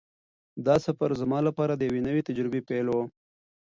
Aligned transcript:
دا 0.65 0.75
سفر 0.85 1.09
زما 1.21 1.39
لپاره 1.47 1.73
د 1.75 1.81
یوې 1.89 2.01
نوې 2.07 2.21
تجربې 2.29 2.61
پیل 2.69 2.87
و. 2.91 2.95